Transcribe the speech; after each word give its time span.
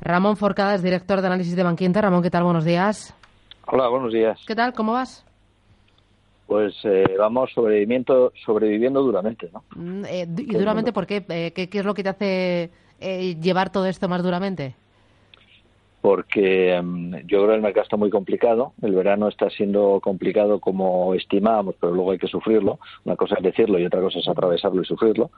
Ramón 0.00 0.36
Forcada 0.36 0.74
es 0.74 0.82
director 0.82 1.20
de 1.20 1.26
análisis 1.28 1.56
de 1.56 1.62
Banquinta. 1.62 2.00
Ramón, 2.00 2.22
¿qué 2.22 2.30
tal? 2.30 2.44
Buenos 2.44 2.64
días. 2.64 3.14
Hola, 3.66 3.88
buenos 3.88 4.12
días. 4.12 4.38
¿Qué 4.46 4.54
tal? 4.54 4.72
¿Cómo 4.72 4.92
vas? 4.92 5.24
Pues 6.46 6.74
eh, 6.84 7.04
vamos 7.18 7.50
sobreviviendo, 7.54 8.32
sobreviviendo 8.44 9.02
duramente, 9.02 9.48
¿no? 9.52 9.64
Mm, 9.74 10.04
eh, 10.04 10.28
¿Y 10.36 10.54
duramente 10.54 10.92
por 10.92 11.06
qué? 11.06 11.24
Eh, 11.28 11.52
¿qué? 11.54 11.70
¿Qué 11.70 11.78
es 11.78 11.84
lo 11.84 11.94
que 11.94 12.02
te 12.02 12.08
hace 12.10 12.70
eh, 13.00 13.36
llevar 13.40 13.70
todo 13.70 13.86
esto 13.86 14.08
más 14.08 14.22
duramente? 14.22 14.74
Porque 16.04 16.78
um, 16.78 17.12
yo 17.26 17.38
creo 17.38 17.48
que 17.48 17.54
el 17.54 17.62
mercado 17.62 17.84
está 17.84 17.96
muy 17.96 18.10
complicado. 18.10 18.74
El 18.82 18.92
verano 18.92 19.26
está 19.26 19.48
siendo 19.48 20.00
complicado 20.02 20.60
como 20.60 21.14
estimábamos, 21.14 21.76
pero 21.80 21.94
luego 21.94 22.10
hay 22.10 22.18
que 22.18 22.26
sufrirlo. 22.26 22.78
Una 23.06 23.16
cosa 23.16 23.36
es 23.38 23.42
decirlo 23.42 23.78
y 23.78 23.86
otra 23.86 24.02
cosa 24.02 24.18
es 24.18 24.28
atravesarlo 24.28 24.82
y 24.82 24.84
sufrirlo. 24.84 25.30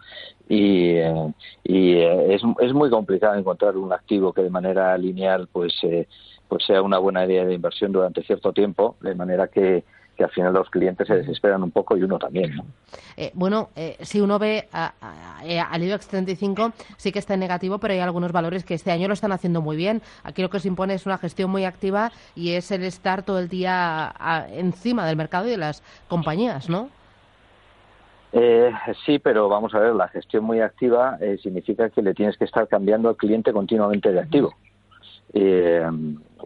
Y, 0.48 0.88
eh, 0.96 1.32
y 1.62 1.92
eh, 1.92 2.34
es, 2.34 2.42
es, 2.58 2.72
muy 2.72 2.90
complicado 2.90 3.36
encontrar 3.36 3.76
un 3.76 3.92
activo 3.92 4.32
que 4.32 4.42
de 4.42 4.50
manera 4.50 4.98
lineal 4.98 5.46
pues, 5.52 5.72
eh, 5.84 6.08
pues 6.48 6.64
sea 6.66 6.82
una 6.82 6.98
buena 6.98 7.24
idea 7.24 7.44
de 7.44 7.54
inversión 7.54 7.92
durante 7.92 8.24
cierto 8.24 8.52
tiempo, 8.52 8.96
de 9.02 9.14
manera 9.14 9.46
que 9.46 9.84
que 10.16 10.24
al 10.24 10.30
final 10.30 10.52
los 10.52 10.70
clientes 10.70 11.06
se 11.06 11.14
desesperan 11.14 11.62
un 11.62 11.70
poco 11.70 11.96
y 11.96 12.02
uno 12.02 12.18
también. 12.18 12.56
¿no? 12.56 12.64
Eh, 13.16 13.30
bueno, 13.34 13.70
eh, 13.76 13.96
si 14.00 14.20
uno 14.20 14.38
ve 14.38 14.68
a, 14.72 14.92
a, 15.00 15.40
a, 15.40 15.70
al 15.70 15.82
IBEX 15.82 16.08
35, 16.08 16.72
sí 16.96 17.12
que 17.12 17.18
está 17.18 17.34
en 17.34 17.40
negativo, 17.40 17.78
pero 17.78 17.94
hay 17.94 18.00
algunos 18.00 18.32
valores 18.32 18.64
que 18.64 18.74
este 18.74 18.90
año 18.90 19.08
lo 19.08 19.14
están 19.14 19.32
haciendo 19.32 19.60
muy 19.60 19.76
bien. 19.76 20.02
Aquí 20.24 20.42
lo 20.42 20.50
que 20.50 20.60
se 20.60 20.68
impone 20.68 20.94
es 20.94 21.06
una 21.06 21.18
gestión 21.18 21.50
muy 21.50 21.64
activa 21.64 22.12
y 22.34 22.52
es 22.52 22.70
el 22.70 22.82
estar 22.84 23.22
todo 23.22 23.38
el 23.38 23.48
día 23.48 24.14
encima 24.50 25.06
del 25.06 25.16
mercado 25.16 25.46
y 25.46 25.50
de 25.50 25.58
las 25.58 25.82
compañías, 26.08 26.68
¿no? 26.68 26.88
Eh, 28.32 28.70
sí, 29.04 29.18
pero 29.18 29.48
vamos 29.48 29.74
a 29.74 29.78
ver, 29.78 29.94
la 29.94 30.08
gestión 30.08 30.44
muy 30.44 30.60
activa 30.60 31.16
eh, 31.20 31.38
significa 31.42 31.88
que 31.88 32.02
le 32.02 32.12
tienes 32.12 32.36
que 32.36 32.44
estar 32.44 32.68
cambiando 32.68 33.08
al 33.08 33.16
cliente 33.16 33.52
continuamente 33.52 34.12
de 34.12 34.20
activo. 34.20 34.54
Eh, 35.32 35.86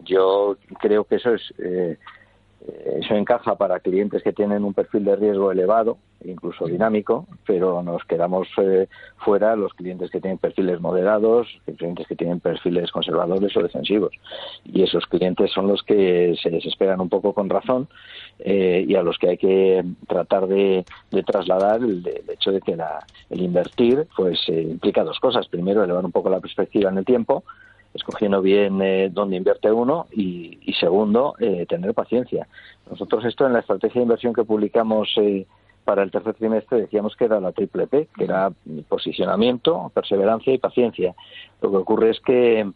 yo 0.03 0.57
creo 0.79 1.03
que 1.03 1.15
eso 1.15 1.33
es 1.33 1.53
eh, 1.59 1.97
eso 2.85 3.15
encaja 3.15 3.55
para 3.55 3.79
clientes 3.79 4.21
que 4.21 4.33
tienen 4.33 4.63
un 4.63 4.73
perfil 4.73 5.05
de 5.05 5.15
riesgo 5.15 5.51
elevado, 5.51 5.97
incluso 6.23 6.65
dinámico, 6.65 7.25
pero 7.45 7.81
nos 7.81 8.03
quedamos 8.05 8.47
eh, 8.57 8.87
fuera 9.17 9.55
los 9.55 9.73
clientes 9.73 10.11
que 10.11 10.21
tienen 10.21 10.37
perfiles 10.37 10.79
moderados, 10.79 11.47
clientes 11.77 12.05
que 12.07 12.15
tienen 12.15 12.39
perfiles 12.39 12.91
conservadores 12.91 13.55
o 13.57 13.63
defensivos. 13.63 14.13
Y 14.63 14.83
esos 14.83 15.07
clientes 15.07 15.51
son 15.51 15.67
los 15.67 15.81
que 15.81 16.35
se 16.41 16.51
desesperan 16.51 17.01
un 17.01 17.09
poco 17.09 17.33
con 17.33 17.49
razón 17.49 17.87
eh, 18.39 18.85
y 18.87 18.93
a 18.95 19.01
los 19.01 19.17
que 19.17 19.29
hay 19.29 19.37
que 19.37 19.83
tratar 20.07 20.47
de, 20.47 20.85
de 21.09 21.23
trasladar 21.23 21.81
el, 21.81 22.05
el, 22.05 22.29
hecho 22.29 22.51
de 22.51 22.61
que 22.61 22.75
la, 22.75 23.05
el 23.31 23.41
invertir 23.41 24.07
pues 24.15 24.39
eh, 24.49 24.61
implica 24.61 25.03
dos 25.03 25.19
cosas. 25.19 25.47
Primero, 25.47 25.83
elevar 25.83 26.05
un 26.05 26.11
poco 26.11 26.29
la 26.29 26.39
perspectiva 26.39 26.91
en 26.91 26.99
el 26.99 27.05
tiempo 27.05 27.43
escogiendo 27.93 28.41
bien 28.41 28.81
eh, 28.81 29.09
dónde 29.11 29.37
invierte 29.37 29.71
uno 29.71 30.07
y, 30.11 30.59
y 30.61 30.73
segundo, 30.73 31.35
eh, 31.39 31.65
tener 31.67 31.93
paciencia. 31.93 32.47
Nosotros 32.89 33.25
esto 33.25 33.45
en 33.45 33.53
la 33.53 33.59
estrategia 33.59 33.99
de 33.99 34.03
inversión 34.03 34.33
que 34.33 34.43
publicamos 34.43 35.09
eh, 35.17 35.45
para 35.83 36.03
el 36.03 36.11
tercer 36.11 36.35
trimestre 36.35 36.81
decíamos 36.81 37.15
que 37.15 37.25
era 37.25 37.39
la 37.39 37.51
triple 37.51 37.87
P, 37.87 38.07
que 38.15 38.23
era 38.23 38.51
posicionamiento, 38.87 39.91
perseverancia 39.93 40.53
y 40.53 40.57
paciencia. 40.57 41.15
Lo 41.61 41.71
que 41.71 41.77
ocurre 41.77 42.11
es 42.11 42.19
que, 42.21 42.69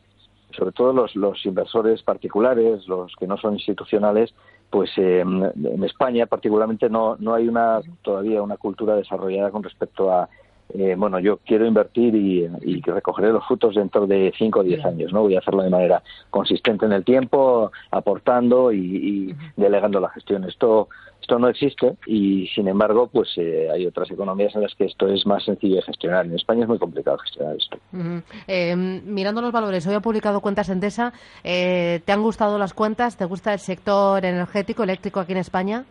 sobre 0.57 0.71
todo 0.71 0.91
los, 0.91 1.15
los 1.15 1.45
inversores 1.45 2.01
particulares, 2.01 2.87
los 2.87 3.15
que 3.15 3.27
no 3.27 3.37
son 3.37 3.53
institucionales, 3.53 4.33
pues 4.69 4.89
eh, 4.97 5.19
en 5.21 5.83
España 5.83 6.25
particularmente 6.25 6.89
no, 6.89 7.15
no 7.19 7.33
hay 7.35 7.47
una 7.47 7.81
todavía 8.01 8.41
una 8.41 8.57
cultura 8.57 8.95
desarrollada 8.95 9.51
con 9.51 9.63
respecto 9.63 10.11
a 10.11 10.27
eh, 10.73 10.95
bueno, 10.97 11.19
yo 11.19 11.37
quiero 11.37 11.65
invertir 11.65 12.15
y, 12.15 12.49
y, 12.61 12.81
recogeré 12.81 13.31
los 13.31 13.45
frutos 13.45 13.75
dentro 13.75 14.07
de 14.07 14.33
5 14.37 14.59
o 14.59 14.63
10 14.63 14.85
años, 14.85 15.13
¿no? 15.13 15.21
Voy 15.21 15.35
a 15.35 15.39
hacerlo 15.39 15.63
de 15.63 15.69
manera 15.69 16.01
consistente 16.29 16.85
en 16.85 16.93
el 16.93 17.03
tiempo, 17.03 17.71
aportando 17.91 18.71
y, 18.71 18.79
y 18.79 19.35
delegando 19.55 19.99
la 19.99 20.09
gestión. 20.09 20.43
Esto 20.43 20.89
esto 21.25 21.39
no 21.39 21.47
existe 21.47 21.95
y, 22.05 22.47
sin 22.53 22.67
embargo, 22.67 23.07
pues 23.07 23.29
eh, 23.37 23.67
hay 23.73 23.87
otras 23.87 24.11
economías 24.11 24.53
en 24.53 24.61
las 24.61 24.75
que 24.75 24.85
esto 24.85 25.07
es 25.07 25.25
más 25.25 25.43
sencillo 25.43 25.77
de 25.77 25.81
gestionar. 25.81 26.23
En 26.23 26.35
España 26.35 26.61
es 26.61 26.67
muy 26.67 26.77
complicado 26.77 27.17
gestionar 27.17 27.55
esto. 27.55 27.79
Uh 27.93 27.97
-huh. 27.97 28.23
eh, 28.47 28.75
mirando 28.75 29.41
los 29.41 29.51
valores, 29.51 29.87
hoy 29.87 29.95
ha 29.95 30.01
publicado 30.01 30.39
cuentas 30.39 30.69
Endesa. 30.69 31.13
Eh, 31.43 32.01
¿Te 32.05 32.11
han 32.11 32.21
gustado 32.21 32.59
las 32.59 32.75
cuentas? 32.75 33.17
¿Te 33.17 33.25
gusta 33.25 33.53
el 33.53 33.59
sector 33.59 34.23
energético, 34.23 34.83
eléctrico 34.83 35.19
aquí 35.19 35.31
en 35.31 35.39
España? 35.39 35.85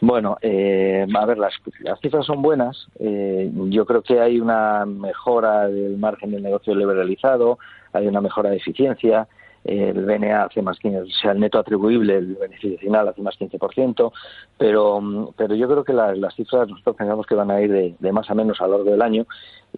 Bueno, 0.00 0.38
eh, 0.40 1.06
a 1.14 1.26
ver, 1.26 1.36
las, 1.36 1.52
las, 1.80 2.00
cifras 2.00 2.24
son 2.24 2.40
buenas. 2.40 2.88
Eh, 2.98 3.50
yo 3.68 3.84
creo 3.84 4.02
que 4.02 4.18
hay 4.18 4.40
una 4.40 4.86
mejora 4.86 5.68
del 5.68 5.98
margen 5.98 6.30
del 6.30 6.42
negocio 6.42 6.74
liberalizado, 6.74 7.58
hay 7.92 8.06
una 8.06 8.20
mejora 8.20 8.50
de 8.50 8.56
eficiencia. 8.56 9.28
Eh, 9.62 9.92
el 9.94 10.06
BNA 10.06 10.44
hace 10.44 10.62
más 10.62 10.78
15, 10.78 11.00
o 11.00 11.06
sea, 11.06 11.32
el 11.32 11.40
neto 11.40 11.58
atribuible, 11.58 12.16
el 12.16 12.34
beneficio 12.34 12.78
final 12.78 13.08
hace 13.08 13.20
más 13.20 13.38
15%, 13.38 14.10
pero, 14.56 15.34
pero 15.36 15.54
yo 15.54 15.68
creo 15.68 15.84
que 15.84 15.92
las, 15.92 16.16
las 16.16 16.34
cifras 16.34 16.66
nosotros 16.66 16.96
pensamos 16.96 17.26
que 17.26 17.34
van 17.34 17.50
a 17.50 17.60
ir 17.60 17.70
de, 17.70 17.94
de, 17.98 18.12
más 18.12 18.30
a 18.30 18.34
menos 18.34 18.58
a 18.62 18.66
lo 18.66 18.78
largo 18.78 18.90
del 18.90 19.02
año 19.02 19.26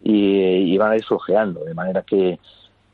y, 0.04 0.72
y 0.72 0.78
van 0.78 0.93
a 0.93 0.97
ir 0.97 1.04
flojeando, 1.04 1.65
de 1.65 1.75
manera 1.75 2.03
que, 2.03 2.39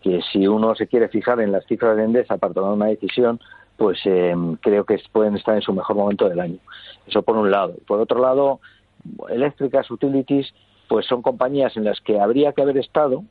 que 0.01 0.23
si 0.33 0.47
uno 0.47 0.75
se 0.75 0.87
quiere 0.87 1.09
fijar 1.09 1.43
en 1.43 1.53
las 1.53 1.67
cifras 1.67 1.95
de 1.95 2.05
Endesa 2.05 2.39
para 2.39 2.55
tomar 2.55 2.73
una 2.73 2.87
decisión, 2.87 3.39
pues 3.79 4.01
eh, 4.05 4.35
creo 4.61 4.85
que 4.85 5.01
pueden 5.13 5.37
estar 5.37 5.55
en 5.55 5.63
su 5.63 5.73
mejor 5.73 5.97
momento 5.97 6.29
del 6.29 6.41
año. 6.41 6.59
Eso 7.07 7.23
por 7.23 7.37
un 7.37 7.51
lado. 7.51 7.77
Por 7.87 8.01
otro 8.01 8.21
lado, 8.21 8.59
eléctricas, 9.31 9.89
utilities, 9.91 10.53
pues 10.89 11.07
son 11.07 11.23
compañías 11.23 11.77
en 11.77 11.85
las 11.85 12.01
que 12.01 12.21
habría 12.21 12.53
que 12.53 12.61
haber 12.61 12.77
estado, 12.77 13.23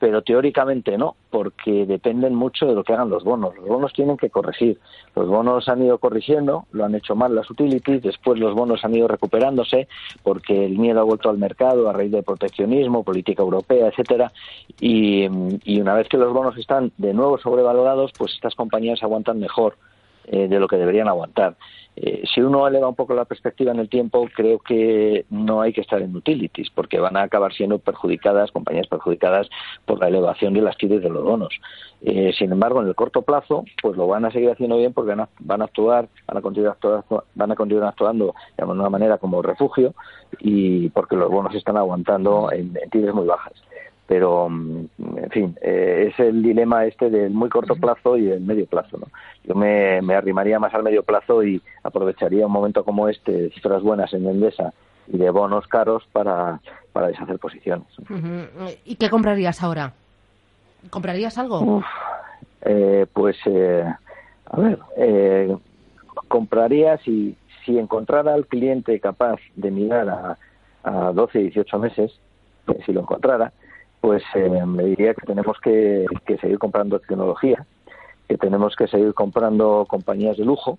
pero 0.00 0.22
teóricamente 0.22 0.96
no, 0.96 1.14
porque 1.28 1.84
dependen 1.84 2.34
mucho 2.34 2.66
de 2.66 2.74
lo 2.74 2.82
que 2.82 2.94
hagan 2.94 3.10
los 3.10 3.22
bonos. 3.22 3.54
Los 3.56 3.68
bonos 3.68 3.92
tienen 3.92 4.16
que 4.16 4.30
corregir. 4.30 4.78
Los 5.14 5.28
bonos 5.28 5.68
han 5.68 5.84
ido 5.84 5.98
corrigiendo, 5.98 6.64
lo 6.72 6.86
han 6.86 6.94
hecho 6.94 7.14
mal 7.14 7.34
las 7.34 7.50
utilities, 7.50 8.02
después 8.02 8.40
los 8.40 8.54
bonos 8.54 8.82
han 8.82 8.94
ido 8.94 9.06
recuperándose 9.06 9.88
porque 10.22 10.64
el 10.64 10.78
miedo 10.78 11.00
ha 11.00 11.04
vuelto 11.04 11.28
al 11.28 11.36
mercado 11.36 11.88
a 11.88 11.92
raíz 11.92 12.10
del 12.10 12.24
proteccionismo, 12.24 13.04
política 13.04 13.42
europea, 13.42 13.88
etcétera, 13.88 14.32
y, 14.80 15.26
y 15.64 15.80
una 15.80 15.94
vez 15.94 16.08
que 16.08 16.16
los 16.16 16.32
bonos 16.32 16.56
están 16.56 16.92
de 16.96 17.12
nuevo 17.12 17.38
sobrevalorados, 17.38 18.12
pues 18.16 18.32
estas 18.32 18.54
compañías 18.54 19.02
aguantan 19.02 19.38
mejor 19.38 19.76
eh, 20.26 20.48
de 20.48 20.60
lo 20.60 20.68
que 20.68 20.76
deberían 20.76 21.08
aguantar. 21.08 21.56
Eh, 21.96 22.22
si 22.32 22.40
uno 22.40 22.66
eleva 22.66 22.88
un 22.88 22.94
poco 22.94 23.14
la 23.14 23.24
perspectiva 23.24 23.72
en 23.72 23.78
el 23.78 23.88
tiempo, 23.88 24.26
creo 24.34 24.58
que 24.60 25.26
no 25.28 25.60
hay 25.60 25.72
que 25.72 25.80
estar 25.80 26.00
en 26.00 26.14
utilities, 26.14 26.70
porque 26.70 26.98
van 26.98 27.16
a 27.16 27.22
acabar 27.22 27.52
siendo 27.52 27.78
perjudicadas, 27.78 28.52
compañías 28.52 28.86
perjudicadas 28.86 29.48
por 29.84 30.00
la 30.00 30.08
elevación 30.08 30.54
de 30.54 30.62
las 30.62 30.76
quitas 30.76 31.02
de 31.02 31.10
los 31.10 31.24
bonos. 31.24 31.60
Eh, 32.02 32.32
sin 32.38 32.52
embargo, 32.52 32.80
en 32.80 32.88
el 32.88 32.94
corto 32.94 33.22
plazo, 33.22 33.64
pues 33.82 33.96
lo 33.96 34.06
van 34.06 34.24
a 34.24 34.30
seguir 34.30 34.50
haciendo 34.50 34.78
bien 34.78 34.94
porque 34.94 35.10
van 35.10 35.20
a, 35.20 35.28
van 35.40 35.62
a 35.62 35.64
actuar, 35.66 36.08
van 36.26 36.36
a 36.38 36.40
continuar, 36.40 36.72
actuando, 36.72 37.24
van 37.34 37.52
a 37.52 37.56
continuar 37.56 37.88
actuando 37.88 38.34
de 38.56 38.62
alguna 38.62 38.88
manera 38.88 39.18
como 39.18 39.42
refugio 39.42 39.94
y 40.38 40.88
porque 40.90 41.16
los 41.16 41.30
bonos 41.30 41.54
están 41.54 41.76
aguantando 41.76 42.50
en, 42.52 42.76
en 42.82 42.88
tiras 42.88 43.14
muy 43.14 43.26
bajas 43.26 43.52
pero 44.10 44.48
en 44.48 45.30
fin 45.30 45.56
eh, 45.62 46.08
es 46.08 46.18
el 46.18 46.42
dilema 46.42 46.84
este 46.84 47.10
del 47.10 47.30
muy 47.30 47.48
corto 47.48 47.76
plazo 47.76 48.18
y 48.18 48.28
el 48.28 48.40
medio 48.40 48.66
plazo 48.66 48.98
¿no? 48.98 49.06
yo 49.44 49.54
me, 49.54 50.02
me, 50.02 50.16
arrimaría 50.16 50.58
más 50.58 50.74
al 50.74 50.82
medio 50.82 51.04
plazo 51.04 51.44
y 51.44 51.62
aprovecharía 51.84 52.44
un 52.44 52.50
momento 52.50 52.82
como 52.82 53.08
este 53.08 53.30
de 53.30 53.50
cifras 53.50 53.84
buenas 53.84 54.12
en 54.12 54.26
Endesa 54.26 54.74
y 55.06 55.16
de 55.16 55.30
bonos 55.30 55.64
caros 55.68 56.02
para, 56.10 56.60
para 56.92 57.06
deshacer 57.06 57.38
posiciones. 57.38 57.86
¿y 58.84 58.96
qué 58.96 59.08
comprarías 59.10 59.62
ahora? 59.62 59.92
¿comprarías 60.90 61.38
algo? 61.38 61.60
Uf, 61.60 61.84
eh, 62.62 63.06
pues 63.12 63.36
eh, 63.44 63.84
a 64.46 64.60
ver 64.60 64.80
eh, 64.96 65.56
compraría 66.26 66.98
si, 66.98 67.36
si 67.64 67.78
encontrara 67.78 68.34
al 68.34 68.48
cliente 68.48 68.98
capaz 68.98 69.38
de 69.54 69.70
mirar 69.70 70.08
a, 70.08 70.38
a 70.82 71.12
12, 71.12 71.38
18 71.38 71.78
meses 71.78 72.18
si 72.84 72.92
lo 72.92 73.02
encontrara 73.02 73.52
pues 74.00 74.22
eh, 74.34 74.64
me 74.66 74.84
diría 74.84 75.14
que 75.14 75.26
tenemos 75.26 75.58
que, 75.60 76.06
que, 76.26 76.38
seguir 76.38 76.58
comprando 76.58 76.98
tecnología, 76.98 77.66
que 78.28 78.38
tenemos 78.38 78.74
que 78.76 78.86
seguir 78.86 79.12
comprando 79.14 79.86
compañías 79.88 80.36
de 80.36 80.44
lujo, 80.44 80.78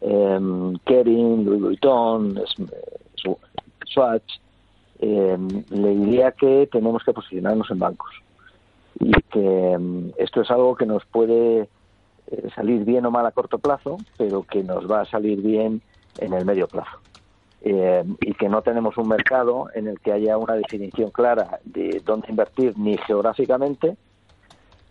eh, 0.00 0.38
Kering, 0.84 1.44
Louis 1.44 1.60
Vuitton, 1.60 2.40
Swatch. 3.86 4.40
Eh, 4.98 5.36
le 5.70 5.88
diría 5.88 6.32
que 6.32 6.68
tenemos 6.72 7.02
que 7.04 7.12
posicionarnos 7.12 7.70
en 7.70 7.78
bancos. 7.78 8.10
y 8.98 9.12
que 9.30 9.76
mm, 9.78 10.12
esto 10.16 10.40
es 10.40 10.50
algo 10.50 10.74
que 10.74 10.86
nos 10.86 11.04
puede 11.04 11.68
eh, 12.28 12.48
salir 12.54 12.84
bien 12.84 13.04
o 13.04 13.10
mal 13.10 13.26
a 13.26 13.30
corto 13.30 13.58
plazo, 13.58 13.98
pero 14.16 14.42
que 14.42 14.62
nos 14.62 14.90
va 14.90 15.02
a 15.02 15.04
salir 15.04 15.42
bien 15.42 15.82
en 16.18 16.32
el 16.32 16.44
medio 16.46 16.66
plazo. 16.66 16.98
Eh, 17.62 18.04
y 18.20 18.34
que 18.34 18.48
no 18.48 18.62
tenemos 18.62 18.96
un 18.96 19.08
mercado 19.08 19.68
en 19.74 19.88
el 19.88 19.98
que 19.98 20.12
haya 20.12 20.36
una 20.36 20.54
definición 20.54 21.10
clara 21.10 21.58
de 21.64 22.00
dónde 22.04 22.28
invertir 22.28 22.78
ni 22.78 22.96
geográficamente, 22.98 23.96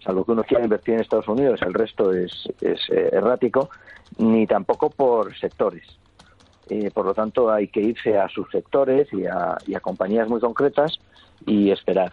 salvo 0.04 0.26
que 0.26 0.32
uno 0.32 0.44
quiera 0.44 0.64
invertir 0.64 0.96
en 0.96 1.02
Estados 1.02 1.28
Unidos, 1.28 1.62
el 1.62 1.74
resto 1.74 2.12
es, 2.12 2.32
es 2.62 2.80
eh, 2.90 3.10
errático, 3.14 3.70
ni 4.18 4.46
tampoco 4.46 4.90
por 4.90 5.38
sectores. 5.38 5.86
por 6.94 7.06
lo 7.06 7.14
tanto, 7.14 7.52
hay 7.52 7.68
que 7.68 7.82
irse 7.82 8.18
a 8.18 8.28
sus 8.28 8.50
sectores 8.50 9.08
y 9.14 9.26
a, 9.26 9.58
y 9.68 9.76
a 9.76 9.80
compañías 9.80 10.28
muy 10.28 10.40
concretas 10.40 11.00
y 11.46 11.72
esperar. 11.72 12.12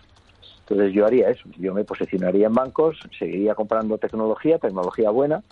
Entonces 0.60 0.94
yo 0.94 1.06
haría 1.06 1.28
eso, 1.28 1.48
yo 1.58 1.74
me 1.74 1.84
posicionaría 1.84 2.46
en 2.46 2.54
bancos, 2.54 2.98
seguiría 3.18 3.54
comprando 3.54 3.98
tecnología, 3.98 4.58
tecnología 4.58 5.10
buena. 5.10 5.42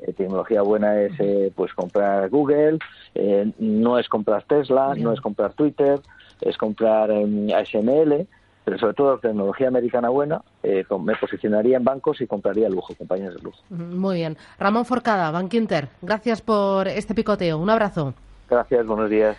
Eh, 0.00 0.12
tecnología 0.12 0.62
buena 0.62 1.00
es 1.00 1.12
eh, 1.18 1.52
pues 1.54 1.72
comprar 1.72 2.28
Google, 2.28 2.78
eh, 3.14 3.50
no 3.58 3.98
es 3.98 4.08
comprar 4.08 4.44
Tesla, 4.44 4.94
no 4.94 5.12
es 5.12 5.20
comprar 5.20 5.54
Twitter, 5.54 6.00
es 6.40 6.56
comprar 6.58 7.10
ASML, 7.10 8.26
pero 8.64 8.78
sobre 8.78 8.94
todo 8.94 9.18
tecnología 9.18 9.68
americana 9.68 10.08
buena, 10.08 10.42
me 10.62 11.16
posicionaría 11.16 11.76
en 11.76 11.84
bancos 11.84 12.20
y 12.20 12.26
compraría 12.26 12.68
lujo, 12.68 12.94
compañías 12.94 13.34
de 13.34 13.42
lujo. 13.42 13.62
Muy 13.70 14.16
bien. 14.16 14.36
Ramón 14.58 14.84
Forcada, 14.84 15.30
Bank 15.30 15.54
Inter, 15.54 15.88
gracias 16.02 16.42
por 16.42 16.88
este 16.88 17.14
picoteo. 17.14 17.58
Un 17.58 17.70
abrazo. 17.70 18.14
Gracias, 18.50 18.86
buenos 18.86 19.08
días. 19.08 19.36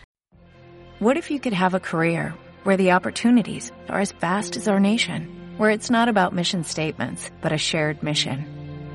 What 0.99 1.17
if 1.17 1.29
you 1.29 1.39
could 1.39 1.53
have 1.53 1.75
a 1.75 1.79
career 1.79 2.33
where 2.63 2.77
the 2.77 2.91
opportunities 2.91 3.71
are 3.87 4.01
as 4.01 4.11
vast 4.13 4.57
as 4.57 4.67
our 4.67 4.79
nation, 4.79 5.27
where 5.57 5.69
it's 5.69 5.91
not 5.91 6.09
about 6.09 6.33
mission 6.33 6.63
statements, 6.63 7.29
but 7.41 7.51
a 7.51 7.57
shared 7.57 8.01
mission. 8.01 8.56